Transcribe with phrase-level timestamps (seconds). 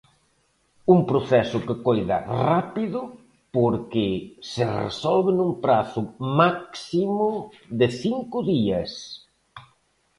[0.93, 2.17] Un proceso que coida
[2.49, 2.99] "rápido"
[3.55, 4.07] porque
[4.51, 5.99] "se resolve nun prazo
[6.41, 7.25] máximo
[7.79, 8.91] de cinco días".